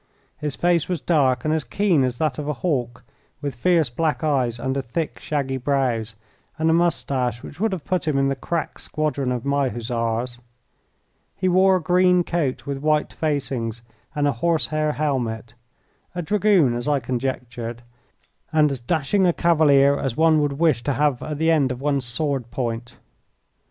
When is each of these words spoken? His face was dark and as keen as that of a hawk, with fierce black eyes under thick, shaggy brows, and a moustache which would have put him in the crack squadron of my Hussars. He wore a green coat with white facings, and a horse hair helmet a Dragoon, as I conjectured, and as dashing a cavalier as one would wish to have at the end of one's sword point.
His 0.39 0.55
face 0.55 0.89
was 0.89 0.99
dark 0.99 1.45
and 1.45 1.53
as 1.53 1.63
keen 1.63 2.03
as 2.03 2.17
that 2.17 2.39
of 2.39 2.47
a 2.47 2.53
hawk, 2.65 3.03
with 3.39 3.53
fierce 3.53 3.87
black 3.91 4.23
eyes 4.23 4.59
under 4.59 4.81
thick, 4.81 5.19
shaggy 5.19 5.57
brows, 5.57 6.15
and 6.57 6.71
a 6.71 6.73
moustache 6.73 7.43
which 7.43 7.59
would 7.59 7.71
have 7.71 7.85
put 7.85 8.07
him 8.07 8.17
in 8.17 8.27
the 8.27 8.35
crack 8.35 8.79
squadron 8.79 9.31
of 9.31 9.45
my 9.45 9.69
Hussars. 9.69 10.39
He 11.35 11.47
wore 11.47 11.75
a 11.75 11.79
green 11.83 12.23
coat 12.23 12.65
with 12.65 12.79
white 12.79 13.13
facings, 13.13 13.83
and 14.15 14.27
a 14.27 14.31
horse 14.31 14.65
hair 14.69 14.93
helmet 14.93 15.53
a 16.15 16.23
Dragoon, 16.23 16.73
as 16.73 16.87
I 16.87 16.99
conjectured, 16.99 17.83
and 18.51 18.71
as 18.71 18.79
dashing 18.81 19.27
a 19.27 19.33
cavalier 19.33 19.99
as 19.99 20.17
one 20.17 20.41
would 20.41 20.53
wish 20.53 20.81
to 20.85 20.93
have 20.93 21.21
at 21.21 21.37
the 21.37 21.51
end 21.51 21.71
of 21.71 21.79
one's 21.79 22.05
sword 22.05 22.49
point. 22.49 22.97